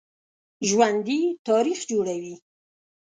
[0.67, 2.35] ژوندي تاریخ جوړوي